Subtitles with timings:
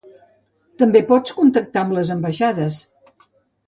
[0.83, 2.85] També pots contactar amb les ambaixades.